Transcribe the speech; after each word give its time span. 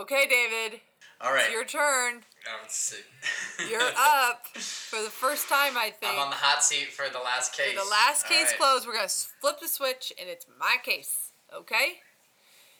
Okay, 0.00 0.26
David. 0.26 0.80
All 1.20 1.30
right. 1.30 1.44
It's 1.44 1.52
your 1.52 1.64
turn. 1.66 2.22
Oh, 2.48 3.66
You're 3.70 3.82
up 3.82 4.46
for 4.56 5.02
the 5.02 5.10
first 5.10 5.46
time, 5.46 5.76
I 5.76 5.90
think. 5.90 6.14
I'm 6.14 6.18
on 6.18 6.30
the 6.30 6.36
hot 6.36 6.64
seat 6.64 6.88
for 6.88 7.12
the 7.12 7.18
last 7.18 7.54
case. 7.54 7.72
For 7.72 7.84
the 7.84 7.90
last 7.90 8.26
case 8.26 8.46
right. 8.46 8.58
closed, 8.58 8.86
we're 8.86 8.94
gonna 8.94 9.08
flip 9.08 9.60
the 9.60 9.68
switch, 9.68 10.10
and 10.18 10.30
it's 10.30 10.46
my 10.58 10.76
case. 10.82 11.32
Okay. 11.54 12.00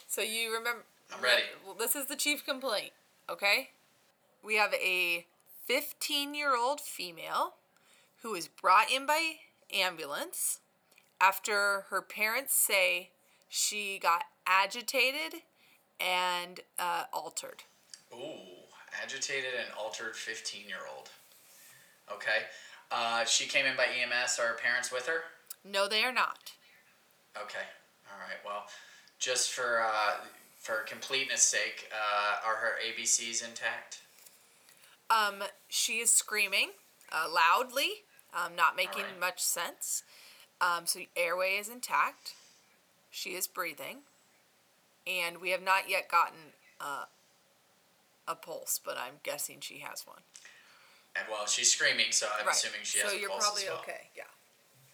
So 0.09 0.22
you 0.22 0.48
remember? 0.48 0.84
I'm 1.14 1.23
ready. 1.23 1.43
Well, 1.62 1.75
this 1.75 1.95
is 1.95 2.06
the 2.06 2.16
chief 2.16 2.43
complaint. 2.46 2.93
Okay. 3.29 3.68
We 4.43 4.57
have 4.57 4.73
a 4.73 5.27
15-year-old 5.68 6.80
female 6.80 7.57
who 8.23 8.34
is 8.34 8.48
brought 8.48 8.91
in 8.91 9.05
by 9.05 9.34
ambulance 9.75 10.61
after 11.21 11.84
her 11.91 12.00
parents 12.00 12.55
say 12.55 13.11
she 13.50 13.98
got 13.98 14.25
agitated 14.46 15.43
and 16.01 16.61
uh, 16.79 17.05
altered. 17.12 17.62
Ooh, 18.12 18.66
agitated 19.02 19.51
and 19.59 19.69
altered 19.79 20.16
15 20.16 20.66
year 20.66 20.79
old. 20.97 21.11
Okay. 22.12 22.47
Uh, 22.91 23.24
she 23.24 23.47
came 23.47 23.66
in 23.66 23.77
by 23.77 23.84
EMS. 23.84 24.38
Are 24.38 24.48
her 24.48 24.59
parents 24.60 24.91
with 24.91 25.07
her? 25.07 25.23
No, 25.65 25.87
they 25.87 26.02
are 26.02 26.12
not. 26.12 26.52
Okay. 27.37 27.66
All 28.12 28.19
right. 28.19 28.38
Well, 28.45 28.65
just 29.19 29.51
for 29.52 29.83
uh, 29.83 30.24
for 30.59 30.83
completeness 30.88 31.43
sake, 31.43 31.88
uh, 31.93 32.46
are 32.48 32.57
her 32.57 32.73
ABCs 32.85 33.46
intact? 33.46 34.01
Um, 35.09 35.43
she 35.69 35.95
is 35.98 36.10
screaming 36.10 36.71
uh, 37.12 37.27
loudly, 37.32 38.05
um, 38.35 38.55
not 38.57 38.77
making 38.77 39.02
Alright. 39.02 39.21
much 39.21 39.41
sense. 39.41 40.02
Um, 40.60 40.87
so 40.87 41.01
airway 41.16 41.57
is 41.59 41.69
intact. 41.69 42.35
She 43.10 43.30
is 43.30 43.46
breathing, 43.46 43.98
and 45.19 45.41
we 45.41 45.50
have 45.50 45.62
not 45.62 45.88
yet 45.88 46.09
gotten 46.09 46.55
uh, 46.80 47.05
a 48.28 48.34
pulse, 48.34 48.80
but 48.82 48.96
I'm 48.96 49.15
guessing 49.23 49.59
she 49.60 49.79
has 49.79 50.07
one. 50.07 50.23
And 51.16 51.26
well, 51.30 51.46
she's 51.46 51.73
screaming, 51.73 52.07
so 52.10 52.26
I'm 52.38 52.46
right. 52.46 52.54
assuming 52.54 52.80
she 52.85 52.98
so 52.98 53.04
has 53.04 53.15
a 53.15 53.16
pulse. 53.16 53.24
So 53.24 53.29
you're 53.30 53.40
probably 53.40 53.62
as 53.62 53.68
well. 53.68 53.80
okay. 53.80 54.09
Yeah. 54.16 54.23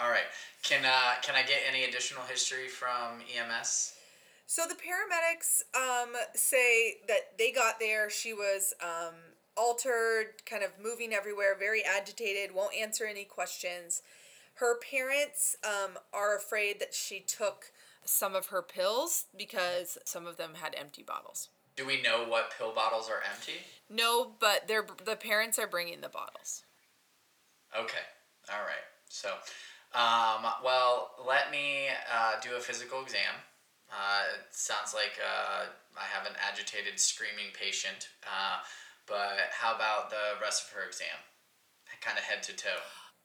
All 0.01 0.11
right. 0.11 0.29
Can 0.63 0.85
uh, 0.85 1.21
can 1.23 1.35
I 1.35 1.43
get 1.43 1.61
any 1.69 1.85
additional 1.85 2.23
history 2.25 2.69
from 2.69 3.21
EMS? 3.35 3.95
So 4.47 4.63
the 4.69 4.75
paramedics 4.75 5.63
um, 5.75 6.13
say 6.35 6.99
that 7.09 7.37
they 7.37 7.51
got 7.51 7.81
there. 7.81 8.09
She 8.09 8.33
was 8.33 8.75
um, 8.81 9.15
altered, 9.57 10.45
kind 10.49 10.63
of 10.63 10.71
moving 10.83 11.13
everywhere, 11.13 11.57
very 11.59 11.83
agitated, 11.85 12.55
won't 12.55 12.75
answer 12.77 13.07
any 13.07 13.25
questions. 13.25 14.03
Her 14.55 14.79
parents 14.79 15.57
um, 15.65 15.99
are 16.15 16.37
afraid 16.37 16.79
that 16.81 16.95
she 16.95 17.21
took 17.21 17.73
some 18.07 18.35
of 18.35 18.47
her 18.47 18.63
pills 18.63 19.27
because 19.37 19.99
some 20.05 20.27
of 20.27 20.37
them 20.37 20.53
had 20.55 20.75
empty 20.79 21.03
bottles. 21.03 21.49
Do 21.77 21.87
we 21.87 22.01
know 22.01 22.25
what 22.27 22.53
pill 22.57 22.73
bottles 22.73 23.11
are 23.11 23.23
empty? 23.31 23.61
No, 23.91 24.33
but 24.41 24.67
they're 24.67 24.87
the 25.05 25.17
parents 25.17 25.59
are 25.59 25.67
bringing 25.67 26.01
the 26.01 26.09
bottles. 26.09 26.63
Okay. 27.79 28.07
All 28.51 28.63
right. 28.63 28.87
So, 29.09 29.29
um, 29.95 30.51
well, 30.65 31.11
let 31.27 31.51
me 31.51 31.89
uh, 32.13 32.35
do 32.43 32.57
a 32.57 32.61
physical 32.61 33.03
exam. 33.03 33.35
Uh, 33.91 34.23
it 34.35 34.55
sounds 34.55 34.95
like 34.95 35.19
uh, 35.21 35.67
I 35.97 36.05
have 36.13 36.27
an 36.27 36.37
agitated, 36.41 36.99
screaming 36.99 37.53
patient. 37.59 38.09
Uh, 38.25 38.59
but 39.07 39.51
how 39.53 39.75
about 39.75 40.11
the 40.11 40.41
rest 40.41 40.65
of 40.65 40.77
her 40.77 40.87
exam? 40.87 41.17
Kind 42.01 42.19
of 42.19 42.25
head 42.25 42.43
to 42.45 42.53
toe. 42.55 42.83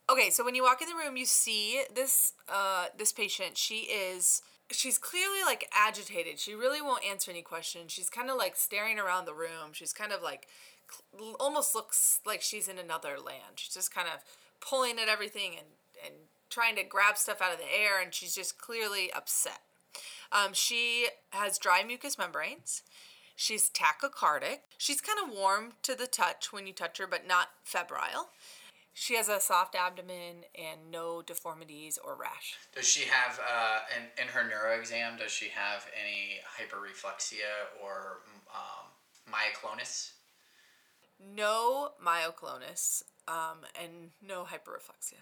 Okay, 0.10 0.30
so 0.30 0.44
when 0.44 0.56
you 0.56 0.64
walk 0.64 0.82
in 0.82 0.88
the 0.90 0.96
room, 0.96 1.18
you 1.18 1.26
see 1.26 1.84
this 1.94 2.34
uh, 2.50 2.86
this 2.98 3.12
patient. 3.12 3.58
She 3.58 3.82
is 3.82 4.42
she's 4.74 4.98
clearly 4.98 5.44
like 5.46 5.70
agitated. 5.74 6.40
She 6.40 6.54
really 6.54 6.82
won't 6.82 7.06
answer 7.06 7.32
any 7.32 7.42
questions. 7.42 7.92
She's 7.92 8.10
kind 8.10 8.30
of 8.30 8.38
like 8.38 8.56
staring 8.56 9.00
around 9.00 9.26
the 9.26 9.34
room. 9.34 9.74
She's 9.74 9.94
kind 9.94 10.12
of 10.12 10.22
like 10.22 10.48
almost 11.40 11.74
looks 11.74 12.20
like 12.26 12.42
she's 12.42 12.68
in 12.68 12.78
another 12.78 13.18
land. 13.18 13.56
She's 13.56 13.74
just 13.74 13.94
kind 13.94 14.08
of 14.08 14.24
pulling 14.60 15.00
at 15.00 15.08
everything 15.08 15.52
and 15.58 15.68
and 16.04 16.16
trying 16.50 16.76
to 16.76 16.84
grab 16.84 17.18
stuff 17.18 17.42
out 17.42 17.54
of 17.54 17.60
the 17.60 17.66
air, 17.66 18.02
and 18.02 18.14
she's 18.14 18.36
just 18.36 18.60
clearly 18.60 19.12
upset. 19.14 19.62
Um, 20.32 20.54
she 20.54 21.08
has 21.32 21.58
dry 21.58 21.84
mucous 21.84 22.18
membranes. 22.18 22.84
She's 23.36 23.70
tachycardic. 23.70 24.60
She's 24.78 25.02
kind 25.02 25.18
of 25.24 25.36
warm 25.36 25.74
to 25.84 25.96
the 25.96 26.08
touch 26.08 26.54
when 26.54 26.68
you 26.68 26.74
touch 26.74 26.98
her, 27.00 27.08
but 27.08 27.28
not 27.28 27.50
febrile. 27.64 28.30
She 28.94 29.16
has 29.16 29.30
a 29.30 29.40
soft 29.40 29.76
abdomen 29.76 30.46
and 30.54 30.92
no 30.92 31.22
deformities 31.22 31.98
or 32.04 32.16
rash. 32.16 32.56
Does 32.76 32.88
she 32.88 33.06
have, 33.08 33.40
uh, 33.40 33.80
in, 33.96 34.24
in 34.24 34.28
her 34.30 34.44
neuro 34.44 34.78
exam, 34.78 35.18
does 35.18 35.32
she 35.32 35.48
have 35.50 35.86
any 36.00 36.42
hyperreflexia 36.58 37.82
or 37.82 38.20
um, 38.54 38.88
myoclonus? 39.32 40.12
No 41.36 41.92
myoclonus 42.04 43.04
um, 43.28 43.60
and 43.82 44.10
no 44.26 44.44
hyperreflexia. 44.44 45.20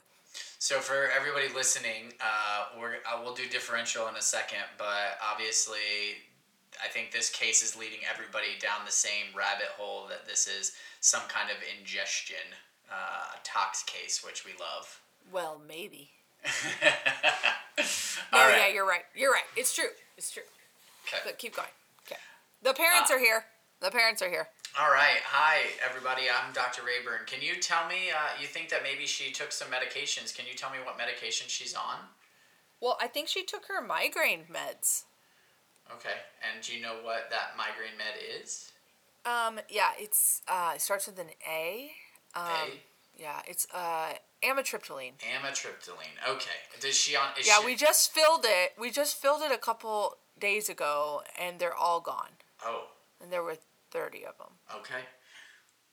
So 0.57 0.79
for 0.79 1.09
everybody 1.15 1.53
listening, 1.53 2.13
uh, 2.21 2.79
we're 2.79 2.95
uh, 2.95 3.19
we'll 3.23 3.33
do 3.33 3.47
differential 3.49 4.07
in 4.07 4.15
a 4.15 4.21
second, 4.21 4.63
but 4.77 5.17
obviously, 5.23 5.77
I 6.83 6.87
think 6.87 7.11
this 7.11 7.29
case 7.29 7.63
is 7.63 7.75
leading 7.75 7.99
everybody 8.09 8.59
down 8.61 8.85
the 8.85 8.91
same 8.91 9.35
rabbit 9.35 9.69
hole 9.77 10.07
that 10.09 10.27
this 10.27 10.47
is 10.47 10.73
some 11.01 11.23
kind 11.27 11.49
of 11.49 11.57
ingestion 11.77 12.37
uh, 12.91 13.35
tox 13.43 13.83
case, 13.83 14.23
which 14.23 14.45
we 14.45 14.51
love. 14.59 15.01
Well, 15.31 15.61
maybe. 15.67 16.09
All 18.33 18.39
No, 18.39 18.47
right. 18.47 18.57
yeah, 18.57 18.73
you're 18.73 18.87
right. 18.87 19.03
You're 19.15 19.31
right. 19.31 19.43
It's 19.55 19.73
true. 19.75 19.89
It's 20.17 20.31
true. 20.31 20.43
Okay. 21.07 21.17
But 21.25 21.37
keep 21.37 21.55
going. 21.55 21.67
Okay. 22.07 22.19
The 22.63 22.73
parents 22.73 23.09
Uh, 23.11 23.15
are 23.15 23.19
here. 23.19 23.45
The 23.81 23.91
parents 23.91 24.21
are 24.21 24.29
here. 24.29 24.47
All 24.79 24.89
right. 24.91 25.19
Hi, 25.25 25.61
everybody. 25.87 26.23
I'm 26.29 26.53
Dr. 26.53 26.83
Rayburn. 26.83 27.21
Can 27.25 27.41
you 27.41 27.55
tell 27.59 27.87
me? 27.87 28.11
Uh, 28.11 28.39
you 28.39 28.45
think 28.47 28.69
that 28.69 28.83
maybe 28.83 29.05
she 29.05 29.31
took 29.31 29.51
some 29.51 29.67
medications? 29.69 30.35
Can 30.35 30.45
you 30.45 30.53
tell 30.53 30.69
me 30.69 30.77
what 30.83 30.97
medication 30.97 31.47
she's 31.47 31.73
on? 31.73 31.97
Well, 32.81 32.97
I 33.01 33.07
think 33.07 33.27
she 33.27 33.43
took 33.43 33.65
her 33.65 33.81
migraine 33.81 34.43
meds. 34.51 35.03
Okay. 35.91 36.13
And 36.43 36.63
do 36.63 36.75
you 36.75 36.81
know 36.81 36.95
what 37.03 37.29
that 37.31 37.57
migraine 37.57 37.97
med 37.97 38.41
is? 38.43 38.71
Um, 39.25 39.59
yeah, 39.69 39.91
it's 39.97 40.41
uh, 40.47 40.73
it 40.75 40.81
starts 40.81 41.07
with 41.07 41.19
an 41.19 41.29
A. 41.49 41.91
Um. 42.35 42.71
Yeah, 43.17 43.41
it's 43.45 43.67
uh, 43.73 44.13
amitriptyline. 44.43 45.13
Amitriptyline. 45.19 46.15
Okay. 46.29 46.49
Does 46.79 46.95
she 46.95 47.15
on? 47.15 47.27
Is 47.37 47.47
Yeah, 47.47 47.59
she, 47.59 47.65
we 47.65 47.75
just 47.75 48.13
filled 48.13 48.45
it. 48.45 48.73
We 48.79 48.91
just 48.91 49.21
filled 49.21 49.41
it 49.41 49.51
a 49.51 49.57
couple 49.57 50.15
days 50.39 50.69
ago, 50.69 51.21
and 51.39 51.59
they're 51.59 51.75
all 51.75 51.99
gone. 51.99 52.31
Oh. 52.65 52.85
And 53.21 53.31
there 53.31 53.43
were 53.43 53.57
thirty 53.91 54.25
of 54.25 54.37
them. 54.37 54.53
Okay. 54.73 55.03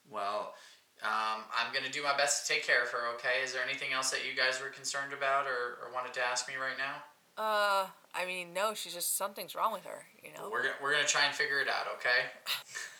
Well, 0.08 0.54
um, 1.02 1.42
I'm 1.52 1.74
gonna 1.74 1.90
do 1.90 2.02
my 2.02 2.16
best 2.16 2.46
to 2.46 2.54
take 2.54 2.64
care 2.64 2.82
of 2.82 2.90
her. 2.90 3.12
Okay. 3.14 3.42
Is 3.42 3.52
there 3.52 3.62
anything 3.64 3.92
else 3.92 4.10
that 4.10 4.20
you 4.24 4.36
guys 4.36 4.60
were 4.60 4.68
concerned 4.68 5.12
about 5.12 5.46
or, 5.46 5.78
or 5.82 5.92
wanted 5.92 6.14
to 6.14 6.20
ask 6.20 6.46
me 6.46 6.54
right 6.54 6.78
now? 6.78 7.02
Uh, 7.36 7.86
I 8.14 8.24
mean, 8.24 8.54
no, 8.54 8.72
she's 8.72 8.94
just 8.94 9.16
something's 9.16 9.54
wrong 9.54 9.72
with 9.72 9.84
her. 9.84 10.06
You 10.22 10.30
know. 10.36 10.48
We're 10.50 10.62
gonna 10.62 10.74
we're 10.80 10.92
gonna 10.92 11.06
try 11.06 11.26
and 11.26 11.34
figure 11.34 11.60
it 11.60 11.68
out. 11.68 11.86
Okay. 11.96 12.30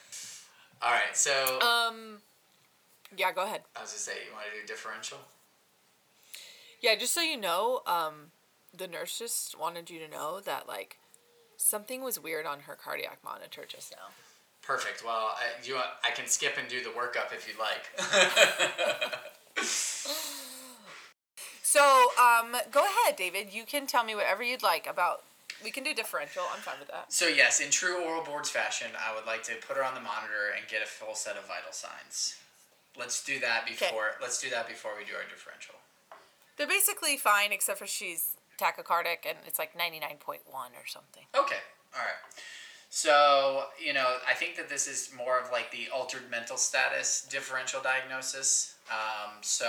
All 0.83 0.91
right. 0.91 1.17
So 1.17 1.61
Um. 1.61 2.19
Yeah, 3.15 3.33
go 3.33 3.45
ahead. 3.45 3.63
I 3.77 3.83
was 3.83 3.91
gonna 3.91 3.99
say, 3.99 4.13
you 4.27 4.33
want 4.33 4.47
to 4.55 4.61
do 4.61 4.67
differential? 4.67 5.19
Yeah, 6.81 6.97
just 6.97 7.13
so 7.13 7.21
you 7.21 7.37
know, 7.37 7.83
um, 7.87 8.33
the 8.77 8.87
nurse 8.87 9.19
just 9.19 9.59
wanted 9.59 9.91
you 9.91 9.99
to 10.01 10.09
know 10.09 10.41
that 10.41 10.67
like 10.69 10.99
something 11.57 12.03
was 12.03 12.19
weird 12.19 12.47
on 12.47 12.61
her 12.61 12.75
cardiac 12.75 13.19
monitor 13.25 13.65
just 13.69 13.93
now. 13.93 14.09
Perfect. 14.63 15.05
Well, 15.05 15.35
I, 15.37 15.65
you 15.65 15.77
I 15.77 16.11
can 16.15 16.27
skip 16.27 16.55
and 16.59 16.69
do 16.69 16.83
the 16.83 16.91
workup 16.91 17.33
if 17.33 17.47
you'd 17.47 17.59
like. 17.59 17.91
So, 21.77 21.83
um, 22.19 22.57
go 22.71 22.85
ahead, 22.85 23.17
David. 23.17 23.53
You 23.53 23.65
can 23.65 23.87
tell 23.87 24.03
me 24.03 24.15
whatever 24.15 24.43
you'd 24.43 24.63
like 24.63 24.87
about. 24.87 25.25
We 25.63 25.71
can 25.71 25.85
do 25.85 25.93
differential. 25.93 26.43
I'm 26.55 26.61
fine 26.61 26.77
with 26.79 26.89
that. 26.89 27.13
so 27.13 27.27
yes, 27.27 27.61
in 27.61 27.71
true 27.71 28.03
oral 28.03 28.23
boards 28.25 28.49
fashion, 28.49 28.89
I 28.97 29.15
would 29.15 29.27
like 29.27 29.43
to 29.43 29.55
put 29.57 29.77
her 29.77 29.85
on 29.85 29.95
the 29.95 30.01
monitor 30.01 30.55
and 30.57 30.67
get 30.69 30.81
a 30.81 30.87
full 30.87 31.15
set 31.15 31.37
of 31.37 31.47
vital 31.47 31.73
signs. 31.73 32.37
Let's 32.99 33.23
do 33.25 33.39
that 33.41 33.67
before. 33.67 34.13
Let's 34.21 34.41
do 34.41 34.51
that 34.51 34.69
before 34.69 34.93
we 34.97 35.05
do 35.05 35.13
our 35.15 35.29
differential. 35.29 35.75
They're 36.57 36.67
basically 36.67 37.17
fine, 37.17 37.53
except 37.53 37.79
for 37.79 37.87
she's 37.87 38.37
tachycardic 38.59 39.29
and 39.29 39.37
it's 39.47 39.59
like 39.59 39.77
99.1 39.77 40.39
or 40.47 40.87
something. 40.87 41.25
Okay. 41.35 41.61
All 41.95 42.01
right. 42.01 42.43
So, 42.89 43.65
you 43.85 43.93
know, 43.93 44.17
I 44.27 44.33
think 44.33 44.57
that 44.57 44.69
this 44.69 44.87
is 44.87 45.11
more 45.17 45.39
of 45.39 45.51
like 45.53 45.71
the 45.71 45.89
altered 45.95 46.31
mental 46.31 46.57
status 46.57 47.27
differential 47.31 47.81
diagnosis. 47.83 48.77
Um, 48.91 49.33
so, 49.43 49.67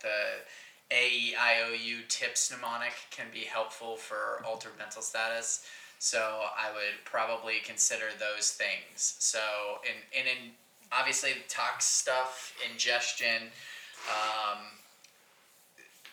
the 0.00 0.94
AEIOU 0.94 2.08
TIPS 2.08 2.50
mnemonic 2.50 2.94
can 3.10 3.26
be 3.32 3.40
helpful 3.40 3.96
for 3.96 4.42
altered 4.44 4.72
mental 4.78 5.02
status. 5.02 5.66
So, 5.98 6.18
I 6.18 6.72
would 6.72 7.04
probably 7.04 7.58
consider 7.64 8.06
those 8.18 8.50
things. 8.50 9.14
So, 9.18 9.38
in, 9.84 10.18
in, 10.18 10.26
in 10.26 10.52
obviously, 10.92 11.32
the 11.32 11.48
tox 11.48 11.84
stuff, 11.84 12.54
ingestion, 12.70 13.50
um, 14.08 14.58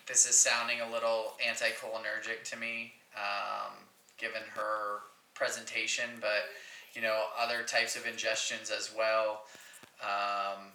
this 0.07 0.27
is 0.29 0.37
sounding 0.37 0.81
a 0.81 0.91
little 0.91 1.33
anticholinergic 1.45 2.43
to 2.51 2.57
me, 2.57 2.93
um, 3.15 3.73
given 4.17 4.41
her 4.55 4.99
presentation. 5.33 6.09
But 6.19 6.49
you 6.93 7.01
know, 7.01 7.23
other 7.39 7.63
types 7.63 7.95
of 7.95 8.03
ingestions 8.03 8.71
as 8.71 8.91
well. 8.97 9.43
Um, 10.01 10.67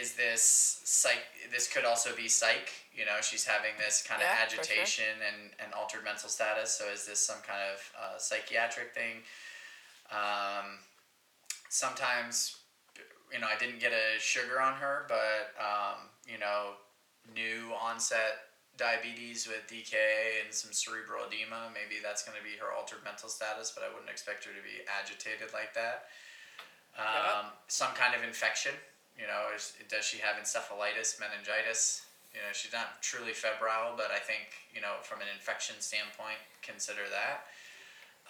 is 0.00 0.14
this 0.14 0.80
psych? 0.84 1.22
This 1.52 1.68
could 1.68 1.84
also 1.84 2.14
be 2.16 2.28
psych. 2.28 2.70
You 2.94 3.04
know, 3.04 3.20
she's 3.22 3.44
having 3.44 3.72
this 3.78 4.04
kind 4.06 4.20
of 4.20 4.26
Yeah, 4.28 4.44
for 4.44 4.50
sure. 4.50 4.60
agitation 4.60 5.04
and, 5.26 5.50
and 5.62 5.72
altered 5.74 6.04
mental 6.04 6.28
status. 6.28 6.72
So 6.72 6.90
is 6.92 7.06
this 7.06 7.20
some 7.20 7.38
kind 7.46 7.60
of 7.72 7.92
uh, 7.98 8.18
psychiatric 8.18 8.94
thing? 8.94 9.22
Um, 10.10 10.78
sometimes, 11.74 12.62
you 13.34 13.42
know, 13.42 13.50
I 13.50 13.58
didn't 13.58 13.82
get 13.82 13.90
a 13.90 14.20
sugar 14.22 14.62
on 14.62 14.78
her, 14.78 15.10
but 15.10 15.50
um, 15.58 16.06
you 16.22 16.38
know, 16.38 16.78
new 17.34 17.74
onset 17.74 18.54
diabetes 18.78 19.50
with 19.50 19.66
DKA 19.66 20.46
and 20.46 20.54
some 20.54 20.70
cerebral 20.70 21.26
edema. 21.26 21.74
Maybe 21.74 21.98
that's 21.98 22.22
going 22.22 22.38
to 22.38 22.46
be 22.46 22.54
her 22.62 22.70
altered 22.70 23.02
mental 23.02 23.26
status, 23.26 23.74
but 23.74 23.82
I 23.82 23.90
wouldn't 23.90 24.10
expect 24.10 24.46
her 24.46 24.54
to 24.54 24.62
be 24.62 24.86
agitated 24.86 25.50
like 25.50 25.74
that. 25.74 26.14
Um, 26.94 27.50
Some 27.66 27.90
kind 27.98 28.14
of 28.14 28.22
infection. 28.22 28.78
You 29.18 29.26
know, 29.26 29.50
is, 29.50 29.74
does 29.90 30.06
she 30.06 30.22
have 30.22 30.38
encephalitis, 30.38 31.18
meningitis? 31.18 32.06
You 32.30 32.42
know, 32.42 32.54
she's 32.54 32.74
not 32.74 33.02
truly 33.02 33.34
febrile, 33.34 33.94
but 33.98 34.14
I 34.14 34.22
think 34.22 34.54
you 34.70 34.78
know 34.78 35.02
from 35.02 35.22
an 35.22 35.30
infection 35.34 35.74
standpoint, 35.82 36.38
consider 36.62 37.06
that. 37.10 37.50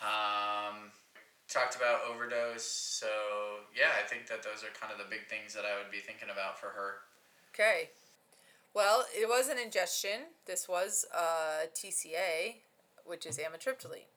Um, 0.00 0.92
talked 1.48 1.76
about 1.76 2.00
overdose, 2.10 2.64
so 2.64 3.06
yeah, 3.76 3.90
I 4.02 4.06
think 4.06 4.26
that 4.28 4.42
those 4.42 4.62
are 4.64 4.72
kind 4.78 4.92
of 4.92 4.98
the 4.98 5.08
big 5.10 5.26
things 5.28 5.54
that 5.54 5.64
I 5.64 5.76
would 5.82 5.90
be 5.92 5.98
thinking 5.98 6.28
about 6.30 6.58
for 6.58 6.68
her. 6.68 6.94
Okay. 7.54 7.90
Well, 8.74 9.04
it 9.14 9.28
was 9.28 9.48
an 9.48 9.58
ingestion. 9.58 10.34
This 10.46 10.68
was 10.68 11.04
uh, 11.14 11.66
TCA, 11.74 12.56
which 13.04 13.24
is 13.26 13.38
amitriptyline. 13.38 14.08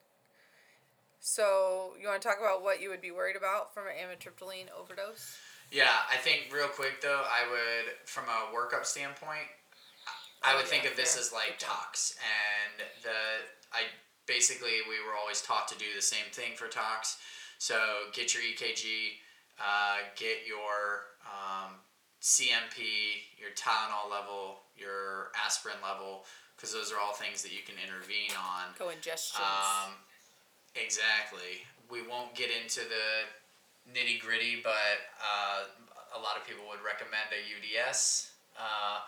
So, 1.20 1.94
you 2.02 2.08
want 2.08 2.22
to 2.22 2.28
talk 2.28 2.38
about 2.40 2.64
what 2.64 2.82
you 2.82 2.90
would 2.90 3.02
be 3.02 3.12
worried 3.12 3.36
about 3.36 3.74
from 3.74 3.84
an 3.86 3.94
amitriptyline 4.00 4.68
overdose? 4.78 5.36
Yeah, 5.72 5.92
I 6.12 6.16
think 6.18 6.48
real 6.54 6.70
quick 6.70 7.02
though, 7.02 7.24
I 7.28 7.50
would, 7.52 8.08
from 8.08 8.24
a 8.26 8.56
workup 8.56 8.86
standpoint, 8.86 9.52
I 10.44 10.54
Oh, 10.54 10.58
would 10.58 10.68
think 10.68 10.86
of 10.86 10.96
this 10.96 11.14
fair. 11.16 11.22
as 11.22 11.34
like 11.34 11.60
tox, 11.60 12.16
and 12.22 12.88
the 13.04 13.10
I 13.74 13.82
basically 14.28 14.84
we 14.88 15.00
were 15.08 15.16
always 15.20 15.42
taught 15.42 15.68
to 15.70 15.78
do 15.78 15.86
the 15.96 16.02
same 16.02 16.30
thing 16.32 16.56
for 16.56 16.68
tox. 16.68 17.18
So 17.58 17.76
get 18.14 18.34
your 18.36 18.44
EKG, 18.44 19.18
uh, 19.60 20.06
get 20.16 20.46
your 20.46 21.18
um, 21.26 21.80
CMP, 22.22 23.26
your 23.40 23.50
Tylenol 23.58 24.12
level, 24.12 24.60
your 24.78 25.32
aspirin 25.34 25.78
level, 25.82 26.26
because 26.56 26.74
those 26.74 26.92
are 26.92 27.00
all 27.00 27.14
things 27.14 27.42
that 27.42 27.52
you 27.52 27.64
can 27.66 27.76
intervene 27.82 28.36
on. 28.38 28.76
Co 28.78 28.88
ingestions. 28.94 29.40
Um, 29.40 29.94
exactly. 30.76 31.66
We 31.90 32.06
won't 32.06 32.36
get 32.36 32.50
into 32.52 32.82
the 32.82 33.26
nitty 33.90 34.20
gritty, 34.20 34.60
but 34.62 35.08
uh, 35.18 35.64
a 36.16 36.20
lot 36.20 36.36
of 36.38 36.46
people 36.46 36.64
would 36.70 36.84
recommend 36.86 37.32
a 37.32 37.42
UDS, 37.42 38.32
uh, 38.60 39.00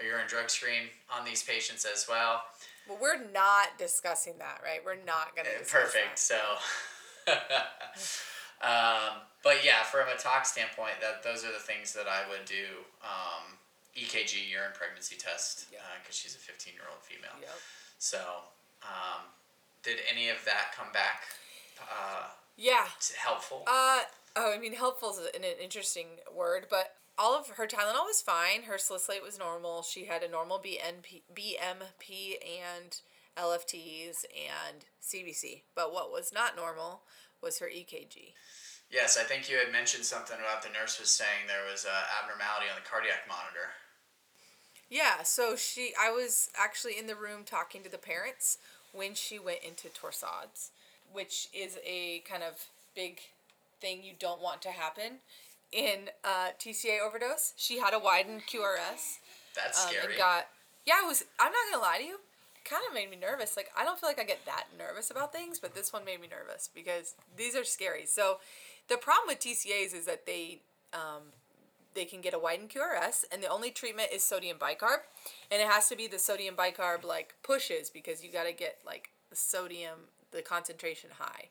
a 0.00 0.04
urine 0.04 0.26
drug 0.26 0.50
screen 0.50 0.90
on 1.14 1.24
these 1.24 1.42
patients 1.42 1.84
as 1.84 2.06
well. 2.08 2.42
Well, 2.88 2.98
we're 3.00 3.24
not 3.32 3.78
discussing 3.78 4.34
that, 4.38 4.60
right? 4.62 4.80
We're 4.84 5.02
not 5.04 5.34
going 5.34 5.46
to 5.46 5.58
discuss 5.58 5.92
Perfect. 5.92 6.16
that. 6.16 6.18
So, 6.18 6.40
um, 8.62 9.22
but 9.42 9.64
yeah, 9.64 9.82
from 9.84 10.06
a 10.14 10.18
tox 10.18 10.52
standpoint, 10.52 11.00
that 11.00 11.22
those 11.22 11.44
are 11.44 11.52
the 11.52 11.58
things 11.58 11.92
that 11.94 12.06
I 12.08 12.28
would 12.28 12.44
do. 12.44 12.84
Um, 13.02 13.58
EKG, 13.96 14.50
urine 14.50 14.72
pregnancy 14.74 15.16
test, 15.16 15.66
because 16.02 16.16
she's 16.16 16.34
a 16.34 16.38
15 16.38 16.74
year 16.74 16.82
old 16.90 17.00
female. 17.02 17.30
Yep. 17.40 17.50
So, 17.98 18.18
um, 18.82 19.22
did 19.82 19.98
any 20.10 20.28
of 20.30 20.44
that 20.44 20.74
come 20.76 20.92
back 20.92 21.22
uh, 21.80 22.28
Yeah. 22.56 22.86
helpful? 23.16 23.62
Uh, 23.66 24.00
oh, 24.36 24.52
I 24.52 24.58
mean, 24.58 24.74
helpful 24.74 25.10
is 25.12 25.18
an, 25.18 25.44
an 25.44 25.56
interesting 25.62 26.06
word, 26.34 26.66
but 26.68 26.96
all 27.18 27.38
of 27.38 27.48
her 27.50 27.66
Tylenol 27.66 28.06
was 28.06 28.20
fine. 28.20 28.64
Her 28.64 28.78
salicylate 28.78 29.22
was 29.22 29.38
normal. 29.38 29.82
She 29.82 30.06
had 30.06 30.22
a 30.22 30.30
normal 30.30 30.58
BNP, 30.58 31.22
BMP 31.34 32.36
and 32.42 33.00
LFTs 33.36 34.24
and 34.34 34.84
CBC. 35.02 35.62
But 35.74 35.92
what 35.92 36.10
was 36.10 36.32
not 36.32 36.56
normal 36.56 37.02
was 37.42 37.58
her 37.58 37.66
EKG. 37.66 38.32
yes, 38.90 39.18
I 39.18 39.24
think 39.24 39.50
you 39.50 39.56
had 39.58 39.70
mentioned 39.70 40.04
something 40.04 40.36
about 40.38 40.62
the 40.62 40.70
nurse 40.70 40.98
was 40.98 41.10
saying 41.10 41.46
there 41.46 41.70
was 41.70 41.84
a 41.84 42.22
abnormality 42.22 42.66
on 42.70 42.76
the 42.76 42.88
cardiac 42.88 43.28
monitor. 43.28 43.74
Yeah, 44.88 45.22
so 45.24 45.56
she, 45.56 45.92
I 46.00 46.10
was 46.10 46.50
actually 46.56 46.98
in 46.98 47.06
the 47.06 47.16
room 47.16 47.42
talking 47.44 47.82
to 47.82 47.90
the 47.90 47.98
parents 47.98 48.58
when 48.92 49.14
she 49.14 49.38
went 49.38 49.58
into 49.66 49.88
torsades, 49.88 50.70
which 51.12 51.48
is 51.52 51.78
a 51.84 52.20
kind 52.20 52.42
of 52.42 52.66
big 52.94 53.20
thing 53.80 54.02
you 54.02 54.12
don't 54.18 54.40
want 54.40 54.62
to 54.62 54.70
happen 54.70 55.18
in 55.74 56.10
uh, 56.22 56.50
TCA 56.58 57.04
overdose. 57.04 57.52
She 57.56 57.80
had 57.80 57.92
a 57.92 57.98
widened 57.98 58.42
QRS. 58.46 59.18
That's 59.54 59.84
um, 59.84 59.90
scary. 59.90 60.14
and 60.14 60.18
got 60.18 60.46
yeah 60.86 60.94
it 61.02 61.06
was 61.06 61.24
i'm 61.38 61.50
not 61.50 61.58
gonna 61.70 61.82
lie 61.82 61.98
to 61.98 62.04
you 62.04 62.20
kind 62.64 62.82
of 62.88 62.94
made 62.94 63.10
me 63.10 63.16
nervous 63.16 63.56
like 63.56 63.68
i 63.76 63.84
don't 63.84 63.98
feel 63.98 64.08
like 64.08 64.20
i 64.20 64.24
get 64.24 64.44
that 64.46 64.64
nervous 64.78 65.10
about 65.10 65.32
things 65.32 65.58
but 65.58 65.74
this 65.74 65.92
one 65.92 66.04
made 66.04 66.20
me 66.20 66.28
nervous 66.28 66.68
because 66.74 67.14
these 67.36 67.54
are 67.54 67.64
scary 67.64 68.06
so 68.06 68.38
the 68.88 68.96
problem 68.96 69.28
with 69.28 69.40
tcas 69.40 69.94
is 69.94 70.06
that 70.06 70.26
they 70.26 70.60
um, 70.92 71.22
they 71.94 72.04
can 72.04 72.20
get 72.20 72.34
a 72.34 72.38
widened 72.38 72.70
qrs 72.70 73.24
and 73.32 73.42
the 73.42 73.48
only 73.48 73.70
treatment 73.70 74.08
is 74.12 74.22
sodium 74.22 74.56
bicarb 74.58 74.98
and 75.50 75.60
it 75.60 75.68
has 75.68 75.88
to 75.88 75.96
be 75.96 76.06
the 76.06 76.18
sodium 76.18 76.54
bicarb 76.54 77.04
like 77.04 77.34
pushes 77.42 77.90
because 77.90 78.24
you 78.24 78.30
got 78.30 78.44
to 78.44 78.52
get 78.52 78.78
like 78.86 79.10
the 79.30 79.36
sodium 79.36 79.98
the 80.30 80.42
concentration 80.42 81.10
high 81.18 81.48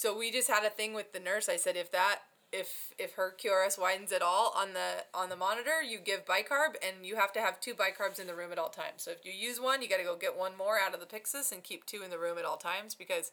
so 0.00 0.16
we 0.16 0.30
just 0.30 0.48
had 0.48 0.64
a 0.64 0.70
thing 0.70 0.94
with 0.94 1.12
the 1.12 1.20
nurse. 1.20 1.46
I 1.46 1.56
said 1.56 1.76
if 1.76 1.92
that 1.92 2.20
if 2.52 2.92
if 2.98 3.14
her 3.14 3.34
QRS 3.38 3.78
widens 3.78 4.12
at 4.12 4.22
all 4.22 4.52
on 4.56 4.72
the 4.72 5.04
on 5.14 5.28
the 5.28 5.36
monitor, 5.36 5.82
you 5.82 5.98
give 5.98 6.24
bicarb 6.24 6.74
and 6.82 7.04
you 7.06 7.16
have 7.16 7.32
to 7.34 7.40
have 7.40 7.60
two 7.60 7.74
bicarbs 7.74 8.18
in 8.18 8.26
the 8.26 8.34
room 8.34 8.52
at 8.52 8.58
all 8.58 8.68
times. 8.68 9.02
So 9.02 9.10
if 9.12 9.24
you 9.24 9.32
use 9.32 9.60
one, 9.60 9.82
you 9.82 9.88
got 9.88 9.98
to 9.98 10.04
go 10.04 10.16
get 10.16 10.36
one 10.36 10.56
more 10.56 10.78
out 10.78 10.94
of 10.94 11.00
the 11.00 11.06
Pyxis 11.06 11.52
and 11.52 11.62
keep 11.62 11.86
two 11.86 12.02
in 12.02 12.10
the 12.10 12.18
room 12.18 12.38
at 12.38 12.44
all 12.44 12.56
times 12.56 12.94
because 12.94 13.30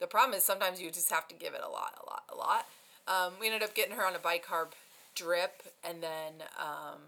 the 0.00 0.06
problem 0.06 0.36
is 0.36 0.44
sometimes 0.44 0.80
you 0.80 0.90
just 0.90 1.10
have 1.10 1.28
to 1.28 1.34
give 1.34 1.54
it 1.54 1.62
a 1.64 1.70
lot, 1.70 1.94
a 2.02 2.06
lot, 2.06 2.24
a 2.32 2.36
lot. 2.36 2.66
Um, 3.06 3.34
we 3.40 3.46
ended 3.46 3.62
up 3.62 3.74
getting 3.74 3.96
her 3.96 4.06
on 4.06 4.14
a 4.14 4.18
bicarb 4.18 4.72
drip 5.14 5.62
and 5.82 6.02
then 6.02 6.46
um, 6.58 6.98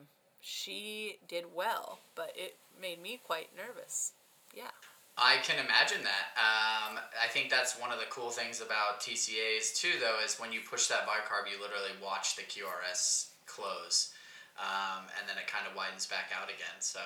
she 0.41 1.19
did 1.29 1.44
well, 1.55 1.99
but 2.15 2.32
it 2.35 2.56
made 2.81 3.03
me 3.03 3.21
quite 3.23 3.49
nervous. 3.56 4.12
Yeah. 4.55 4.71
I 5.19 5.37
can 5.43 5.57
imagine 5.65 6.03
that. 6.05 6.37
Um, 6.37 6.99
I 7.23 7.27
think 7.29 7.49
that's 7.51 7.79
one 7.81 7.91
of 7.91 7.99
the 7.99 8.05
cool 8.11 8.31
things 8.31 8.61
about 8.61 9.01
TCAs 9.01 9.75
too, 9.75 9.93
though, 10.01 10.19
is 10.25 10.37
when 10.39 10.53
you 10.53 10.61
push 10.61 10.89
that 10.89 11.06
bicarb, 11.06 11.51
you 11.51 11.61
literally 11.61 11.96
watch 12.05 12.37
the 12.37 12.43
QRS 12.43 13.29
close, 13.46 14.13
um, 14.58 15.05
and 15.19 15.29
then 15.29 15.39
it 15.39 15.46
kind 15.46 15.67
of 15.69 15.75
widens 15.75 16.06
back 16.06 16.31
out 16.39 16.49
again. 16.49 16.77
So 16.81 17.01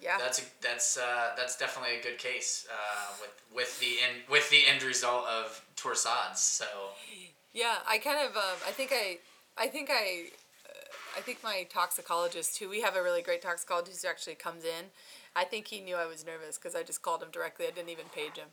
Yeah. 0.00 0.16
that's 0.18 0.38
a, 0.40 0.42
that's 0.62 0.96
uh, 0.96 1.32
that's 1.36 1.56
definitely 1.56 1.98
a 1.98 2.02
good 2.02 2.18
case 2.18 2.66
uh, 2.70 3.12
with 3.20 3.34
with 3.54 3.80
the 3.80 3.96
end 4.02 4.22
with 4.30 4.48
the 4.50 4.66
end 4.66 4.82
result 4.82 5.26
of 5.26 5.62
torsades. 5.76 6.38
So 6.38 6.66
Yeah, 7.52 7.76
I 7.86 7.98
kind 7.98 8.18
of, 8.26 8.36
um, 8.36 8.58
I 8.66 8.72
think 8.72 8.90
I, 8.92 9.18
I 9.56 9.68
think 9.68 9.88
I, 9.90 10.30
uh, 10.68 10.72
I 11.16 11.20
think 11.20 11.38
my 11.44 11.66
toxicologist, 11.70 12.58
who 12.58 12.68
we 12.68 12.80
have 12.80 12.96
a 12.96 13.02
really 13.02 13.22
great 13.22 13.42
toxicologist 13.42 14.02
who 14.02 14.08
actually 14.08 14.34
comes 14.34 14.64
in, 14.64 14.86
I 15.36 15.44
think 15.44 15.68
he 15.68 15.80
knew 15.80 15.96
I 15.96 16.06
was 16.06 16.24
nervous 16.24 16.58
because 16.58 16.74
I 16.74 16.82
just 16.82 17.02
called 17.02 17.22
him 17.22 17.30
directly. 17.32 17.66
I 17.66 17.70
didn't 17.70 17.90
even 17.90 18.06
page 18.14 18.36
him. 18.36 18.48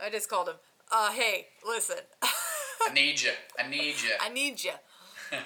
I 0.00 0.10
just 0.10 0.28
called 0.28 0.48
him. 0.48 0.56
Uh, 0.90 1.12
hey, 1.12 1.46
listen, 1.66 1.96
I 2.22 2.92
need 2.92 3.22
you. 3.22 3.30
I 3.58 3.68
need 3.68 3.94
you. 4.02 4.10
I 4.20 4.28
need 4.28 4.62
you. 4.62 4.72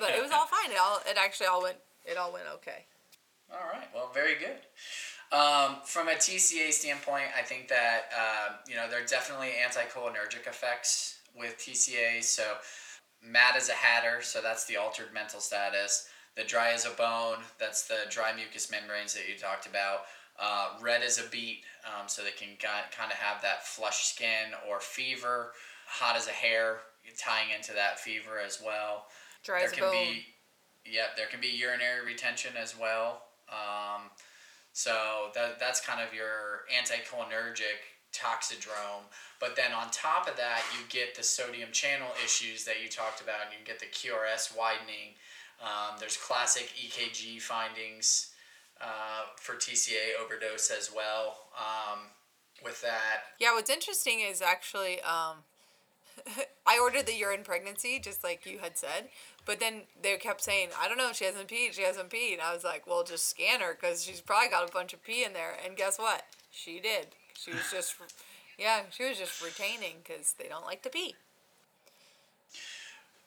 But 0.00 0.10
it 0.10 0.20
was 0.20 0.32
all 0.32 0.46
fine. 0.46 0.70
It 0.70 0.78
all, 0.78 1.00
it 1.08 1.16
actually 1.16 1.46
all 1.46 1.62
went, 1.62 1.76
it 2.04 2.18
all 2.18 2.32
went 2.32 2.44
okay. 2.56 2.84
All 3.50 3.70
right. 3.72 3.88
Well, 3.94 4.10
very 4.12 4.34
good. 4.34 4.58
Um, 5.30 5.76
from 5.84 6.08
a 6.08 6.12
TCA 6.12 6.72
standpoint, 6.72 7.26
I 7.38 7.42
think 7.42 7.68
that 7.68 8.10
uh, 8.14 8.54
you 8.68 8.74
know 8.74 8.88
there 8.90 9.02
are 9.02 9.06
definitely 9.06 9.52
anticholinergic 9.66 10.46
effects 10.46 11.20
with 11.34 11.56
TCA. 11.58 12.22
So, 12.22 12.42
mad 13.22 13.54
as 13.56 13.68
a 13.68 13.72
hatter, 13.72 14.20
so 14.20 14.40
that's 14.42 14.66
the 14.66 14.76
altered 14.76 15.14
mental 15.14 15.40
status. 15.40 16.08
The 16.36 16.44
dry 16.44 16.72
as 16.72 16.84
a 16.84 16.90
bone, 16.90 17.38
that's 17.58 17.86
the 17.86 18.00
dry 18.10 18.32
mucous 18.34 18.70
membranes 18.70 19.14
that 19.14 19.28
you 19.28 19.38
talked 19.38 19.66
about. 19.66 20.00
Uh, 20.40 20.68
red 20.80 21.02
as 21.02 21.18
a 21.18 21.28
beet, 21.30 21.62
um, 21.84 22.06
so 22.06 22.22
they 22.22 22.30
can 22.30 22.56
kind 22.60 23.10
of 23.10 23.18
have 23.18 23.42
that 23.42 23.66
flush 23.66 24.04
skin 24.04 24.54
or 24.70 24.78
fever. 24.78 25.52
Hot 25.86 26.16
as 26.16 26.28
a 26.28 26.32
hare, 26.32 26.78
tying 27.16 27.48
into 27.56 27.72
that 27.72 27.98
fever 27.98 28.38
as 28.44 28.60
well. 28.64 29.06
Dry 29.42 29.60
there 29.60 29.68
as 29.68 29.72
can 29.72 29.84
bone. 29.84 29.92
be 29.92 30.26
yep 30.84 31.16
there 31.16 31.26
can 31.26 31.40
be 31.40 31.48
urinary 31.48 32.04
retention 32.04 32.52
as 32.60 32.78
well. 32.78 33.22
Um, 33.48 34.10
so 34.72 35.30
that, 35.34 35.58
that's 35.58 35.80
kind 35.80 36.00
of 36.06 36.14
your 36.14 36.66
anticholinergic 36.70 37.82
toxidrome. 38.12 39.08
But 39.40 39.56
then 39.56 39.72
on 39.72 39.90
top 39.90 40.28
of 40.28 40.36
that 40.36 40.62
you 40.72 40.84
get 40.88 41.14
the 41.14 41.22
sodium 41.22 41.70
channel 41.72 42.08
issues 42.24 42.64
that 42.64 42.82
you 42.82 42.88
talked 42.88 43.20
about 43.20 43.36
and 43.44 43.50
you 43.58 43.64
get 43.64 43.80
the 43.80 43.86
qrs 43.86 44.56
widening. 44.56 45.16
Um, 45.60 45.96
there's 45.98 46.16
classic 46.16 46.70
ekg 46.78 47.40
findings 47.40 48.30
uh, 48.80 49.24
for 49.36 49.54
tca 49.54 50.14
overdose 50.22 50.70
as 50.70 50.90
well 50.94 51.36
um, 51.56 51.98
with 52.64 52.80
that 52.82 53.34
Yeah, 53.38 53.54
what's 53.54 53.70
interesting 53.70 54.20
is 54.20 54.42
actually, 54.42 55.00
um, 55.02 55.38
I 56.66 56.78
ordered 56.78 57.06
the 57.06 57.14
urine 57.14 57.44
pregnancy, 57.44 57.98
just 57.98 58.24
like 58.24 58.46
you 58.46 58.58
had 58.58 58.76
said. 58.76 59.08
But 59.44 59.60
then 59.60 59.82
they 60.00 60.16
kept 60.16 60.42
saying, 60.42 60.68
I 60.78 60.88
don't 60.88 60.98
know, 60.98 61.12
she 61.12 61.24
hasn't 61.24 61.48
peed, 61.48 61.72
she 61.72 61.82
hasn't 61.82 62.10
peed. 62.10 62.34
And 62.34 62.42
I 62.42 62.52
was 62.52 62.64
like, 62.64 62.86
well, 62.86 63.02
just 63.02 63.28
scan 63.28 63.60
her 63.60 63.76
because 63.80 64.04
she's 64.04 64.20
probably 64.20 64.50
got 64.50 64.68
a 64.68 64.72
bunch 64.72 64.92
of 64.92 65.02
pee 65.02 65.24
in 65.24 65.32
there. 65.32 65.56
And 65.64 65.76
guess 65.76 65.98
what? 65.98 66.24
She 66.50 66.80
did. 66.80 67.08
She 67.34 67.52
was 67.52 67.70
just, 67.72 67.94
yeah, 68.58 68.82
she 68.90 69.08
was 69.08 69.16
just 69.16 69.42
retaining 69.42 69.96
because 70.04 70.34
they 70.38 70.48
don't 70.48 70.66
like 70.66 70.82
to 70.82 70.90
pee. 70.90 71.14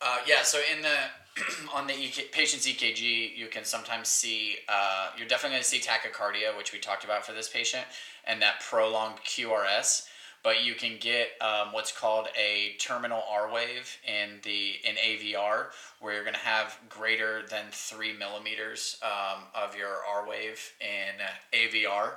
Uh, 0.02 0.18
yeah, 0.28 0.42
so 0.42 0.60
in 0.76 0.82
the 0.82 0.98
on 1.76 1.86
the 1.88 1.94
EK, 1.94 2.24
patient's 2.32 2.68
EKG, 2.68 3.38
you 3.38 3.48
can 3.48 3.64
sometimes 3.64 4.08
see 4.08 4.58
uh, 4.68 5.12
you're 5.18 5.28
definitely 5.28 5.56
going 5.56 5.64
to 5.64 5.70
see 5.70 5.80
tachycardia, 5.80 6.58
which 6.58 6.74
we 6.74 6.80
talked 6.80 7.04
about 7.04 7.26
for 7.26 7.34
this 7.34 7.48
patient, 7.48 7.86
and 8.26 8.42
that 8.42 8.62
prolonged 8.62 9.18
QRS. 9.20 10.08
But 10.44 10.66
you 10.66 10.74
can 10.74 10.98
get 11.00 11.30
um, 11.40 11.72
what's 11.72 11.92
called 11.92 12.28
a 12.36 12.76
terminal 12.80 13.22
R 13.30 13.54
wave 13.54 13.96
in 14.08 14.40
the 14.42 14.74
in 14.84 14.96
AVR, 14.96 15.68
where 16.00 16.16
you're 16.16 16.24
going 16.24 16.34
to 16.34 16.40
have 16.40 16.80
greater 16.90 17.44
than 17.48 17.66
three 17.72 18.12
millimeters 18.18 19.00
um, 19.04 19.44
of 19.54 19.76
your 19.76 19.98
R 20.12 20.28
wave 20.28 20.72
in 20.82 21.60
AVR. 21.60 22.14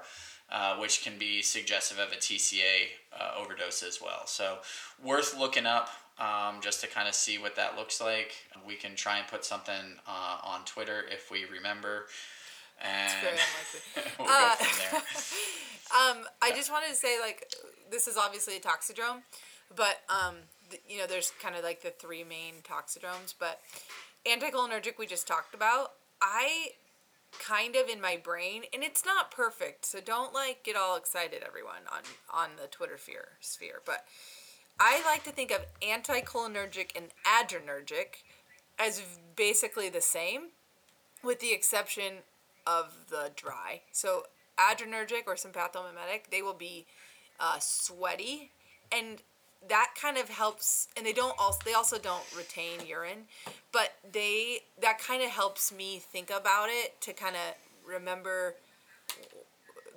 Uh, 0.56 0.76
which 0.76 1.02
can 1.02 1.18
be 1.18 1.42
suggestive 1.42 1.98
of 1.98 2.12
a 2.12 2.14
TCA 2.14 2.86
uh, 3.12 3.32
overdose 3.36 3.82
as 3.82 4.00
well. 4.00 4.22
So, 4.26 4.58
worth 5.02 5.36
looking 5.36 5.66
up 5.66 5.90
um, 6.20 6.60
just 6.60 6.80
to 6.82 6.86
kind 6.86 7.08
of 7.08 7.14
see 7.16 7.38
what 7.38 7.56
that 7.56 7.76
looks 7.76 8.00
like. 8.00 8.34
We 8.64 8.76
can 8.76 8.94
try 8.94 9.18
and 9.18 9.26
put 9.26 9.44
something 9.44 9.98
uh, 10.06 10.38
on 10.44 10.64
Twitter 10.64 11.06
if 11.10 11.28
we 11.28 11.44
remember. 11.52 12.06
And 12.80 13.12
we'll 14.18 14.28
go 14.28 14.32
uh, 14.32 14.54
from 14.54 14.78
there. 14.78 15.00
um, 16.20 16.24
I 16.40 16.52
just 16.54 16.70
wanted 16.70 16.90
to 16.90 16.94
say, 16.94 17.18
like, 17.20 17.52
this 17.90 18.06
is 18.06 18.16
obviously 18.16 18.56
a 18.56 18.60
toxidrome, 18.60 19.22
but, 19.74 20.02
um, 20.08 20.36
th- 20.70 20.82
you 20.88 20.98
know, 20.98 21.06
there's 21.08 21.32
kind 21.42 21.56
of 21.56 21.64
like 21.64 21.82
the 21.82 21.90
three 21.90 22.22
main 22.22 22.62
toxidromes, 22.62 23.34
but 23.36 23.60
anticholinergic 24.24 24.98
we 24.98 25.06
just 25.06 25.26
talked 25.26 25.52
about. 25.52 25.94
I 26.22 26.68
kind 27.38 27.76
of 27.76 27.88
in 27.88 28.00
my 28.00 28.16
brain 28.16 28.62
and 28.72 28.82
it's 28.82 29.04
not 29.04 29.30
perfect 29.30 29.84
so 29.84 30.00
don't 30.00 30.32
like 30.32 30.62
get 30.64 30.76
all 30.76 30.96
excited 30.96 31.42
everyone 31.46 31.82
on 31.92 32.02
on 32.32 32.50
the 32.60 32.66
twitter 32.68 32.96
fear 32.96 33.28
sphere 33.40 33.80
but 33.84 34.04
I 34.80 35.02
like 35.04 35.22
to 35.24 35.30
think 35.30 35.52
of 35.52 35.64
anticholinergic 35.82 36.90
and 36.96 37.06
adrenergic 37.24 38.22
as 38.78 39.02
basically 39.36 39.88
the 39.88 40.00
same, 40.00 40.48
with 41.22 41.40
the 41.40 41.52
exception 41.52 42.14
of 42.66 43.06
the 43.08 43.30
dry. 43.36 43.82
So 43.92 44.24
adrenergic 44.58 45.26
or 45.26 45.36
sympathomimetic, 45.36 46.30
they 46.30 46.42
will 46.42 46.54
be 46.54 46.86
uh, 47.38 47.58
sweaty, 47.60 48.50
and 48.90 49.22
that 49.68 49.94
kind 50.00 50.16
of 50.16 50.28
helps. 50.28 50.88
And 50.96 51.06
they 51.06 51.12
don't 51.12 51.34
also 51.38 51.58
they 51.64 51.74
also 51.74 51.98
don't 51.98 52.24
retain 52.36 52.86
urine, 52.86 53.24
but 53.72 53.94
they 54.10 54.60
that 54.80 54.98
kind 54.98 55.22
of 55.22 55.30
helps 55.30 55.72
me 55.72 55.98
think 55.98 56.30
about 56.30 56.68
it 56.68 57.00
to 57.02 57.12
kind 57.12 57.36
of 57.36 57.88
remember 57.88 58.54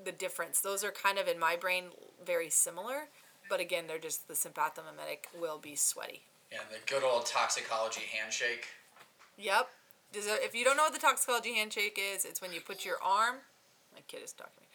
the 0.03 0.11
difference. 0.11 0.61
Those 0.61 0.83
are 0.83 0.91
kind 0.91 1.17
of 1.17 1.27
in 1.27 1.39
my 1.39 1.55
brain 1.55 1.85
very 2.25 2.49
similar 2.49 3.07
but 3.49 3.59
again, 3.59 3.85
they're 3.87 3.99
just 3.99 4.27
the 4.27 4.33
sympathomimetic 4.33 5.39
will 5.39 5.57
be 5.57 5.75
sweaty. 5.75 6.23
Yeah, 6.51 6.59
the 6.69 6.79
good 6.91 7.03
old 7.03 7.25
toxicology 7.25 8.03
handshake. 8.11 8.67
Yep. 9.37 9.69
if 10.13 10.55
you 10.55 10.63
don't 10.63 10.77
know 10.77 10.83
what 10.83 10.93
the 10.93 10.99
toxicology 10.99 11.53
handshake 11.53 11.99
is, 12.01 12.25
it's 12.25 12.41
when 12.41 12.53
you 12.53 12.61
put 12.61 12.85
your 12.85 12.97
arm. 13.03 13.35
My 13.93 14.01
kid 14.07 14.21
is 14.23 14.31
talking 14.31 14.53
to 14.55 14.61
me. 14.61 14.67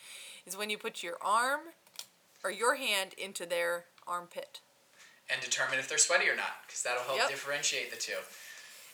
Is 0.46 0.56
when 0.56 0.70
you 0.70 0.78
put 0.78 1.02
your 1.02 1.16
arm 1.20 1.60
or 2.44 2.50
your 2.50 2.76
hand 2.76 3.14
into 3.16 3.46
their 3.46 3.84
armpit. 4.06 4.60
And 5.30 5.40
determine 5.40 5.78
if 5.78 5.88
they're 5.88 5.98
sweaty 5.98 6.28
or 6.28 6.36
not, 6.36 6.66
because 6.66 6.82
that'll 6.82 7.04
help 7.04 7.18
yep. 7.18 7.28
differentiate 7.28 7.90
the 7.90 7.96
two. 7.96 8.18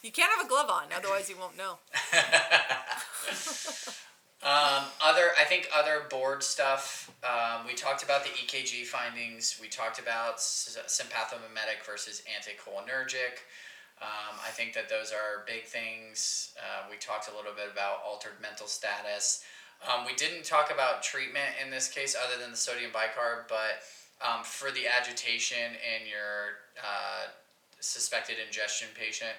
You 0.02 0.12
can't 0.12 0.30
have 0.36 0.44
a 0.44 0.48
glove 0.48 0.70
on, 0.70 0.84
otherwise 0.94 1.28
you 1.28 1.36
won't 1.36 1.56
know. 1.56 1.78
Um, 4.40 4.84
other, 5.04 5.34
I 5.38 5.42
think 5.44 5.68
other 5.76 6.06
board 6.08 6.44
stuff. 6.44 7.10
Um, 7.24 7.66
we 7.66 7.74
talked 7.74 8.04
about 8.04 8.22
the 8.22 8.30
EKG 8.30 8.86
findings. 8.86 9.58
We 9.60 9.66
talked 9.66 9.98
about 9.98 10.38
sympathomimetic 10.38 11.84
versus 11.84 12.22
anticholinergic. 12.30 13.42
Um, 14.00 14.38
I 14.46 14.50
think 14.50 14.74
that 14.74 14.88
those 14.88 15.10
are 15.10 15.44
big 15.44 15.64
things. 15.64 16.54
Uh, 16.56 16.86
we 16.88 16.96
talked 16.98 17.28
a 17.28 17.36
little 17.36 17.52
bit 17.52 17.66
about 17.72 17.98
altered 18.06 18.40
mental 18.40 18.68
status. 18.68 19.42
Um, 19.82 20.06
we 20.06 20.14
didn't 20.14 20.44
talk 20.44 20.70
about 20.72 21.02
treatment 21.02 21.58
in 21.62 21.70
this 21.70 21.88
case, 21.88 22.14
other 22.14 22.40
than 22.40 22.52
the 22.52 22.56
sodium 22.56 22.92
bicarb, 22.92 23.48
but 23.48 23.82
um, 24.20 24.44
for 24.44 24.70
the 24.70 24.86
agitation 24.86 25.78
in 25.78 26.06
your 26.08 26.62
uh, 26.78 27.30
suspected 27.80 28.36
ingestion 28.44 28.88
patient, 28.94 29.32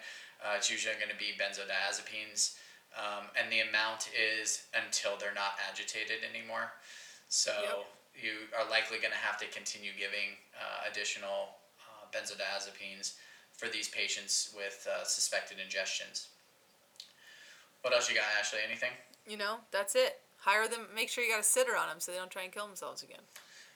uh, 0.44 0.56
it's 0.56 0.72
usually 0.72 0.96
going 0.96 1.12
to 1.12 1.20
be 1.20 1.36
benzodiazepines 1.36 2.56
um, 2.98 3.30
and 3.38 3.52
the 3.52 3.62
amount 3.62 4.10
is 4.16 4.66
until 4.74 5.18
they're 5.20 5.36
not 5.36 5.60
agitated 5.70 6.26
anymore. 6.26 6.72
So 7.28 7.52
yep. 7.62 7.86
you 8.16 8.50
are 8.58 8.68
likely 8.70 8.98
going 8.98 9.14
to 9.14 9.20
have 9.22 9.38
to 9.40 9.48
continue 9.48 9.92
giving 9.98 10.40
uh, 10.58 10.90
additional 10.90 11.60
uh, 11.78 12.08
benzodiazepines 12.10 13.16
for 13.54 13.68
these 13.68 13.90
patients 13.90 14.54
with 14.56 14.88
uh, 14.90 15.04
suspected 15.04 15.58
ingestions. 15.58 16.28
What 17.82 17.94
else 17.94 18.10
you 18.10 18.16
got, 18.16 18.26
Ashley? 18.40 18.60
Anything? 18.66 18.92
You 19.28 19.38
know, 19.38 19.58
that's 19.72 19.96
it. 19.96 20.20
Hire 20.40 20.68
them. 20.68 20.88
Make 20.96 21.10
sure 21.10 21.24
you 21.24 21.32
got 21.32 21.40
a 21.40 21.44
sitter 21.44 21.76
on 21.76 21.88
them 21.88 22.00
so 22.00 22.12
they 22.12 22.18
don't 22.18 22.32
try 22.32 22.44
and 22.44 22.52
kill 22.52 22.66
themselves 22.66 23.04
again. 23.04 23.22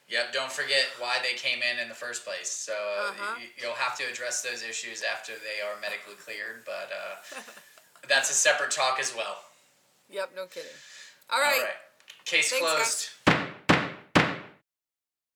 Yep. 0.09 0.33
Don't 0.33 0.51
forget 0.51 0.85
why 0.99 1.17
they 1.23 1.33
came 1.33 1.59
in 1.63 1.79
in 1.79 1.87
the 1.87 1.95
first 1.95 2.25
place. 2.25 2.49
So 2.49 2.73
uh-huh. 2.73 3.39
you, 3.39 3.67
will 3.67 3.75
have 3.75 3.97
to 3.97 4.03
address 4.03 4.41
those 4.41 4.61
issues 4.61 5.01
after 5.01 5.31
they 5.33 5.63
are 5.63 5.79
medically 5.79 6.15
cleared. 6.15 6.65
But 6.65 6.91
uh, 6.91 7.41
That's 8.07 8.29
a 8.29 8.33
separate 8.33 8.71
talk 8.71 8.99
as 8.99 9.15
well. 9.15 9.37
Yep, 10.09 10.31
no 10.35 10.45
kidding. 10.45 10.69
All 11.31 11.39
right. 11.39 11.55
All 11.55 11.61
right. 11.61 11.69
Case 12.25 12.51
Thanks, 12.51 12.65
closed. 12.65 12.79
Guys. 12.79 13.22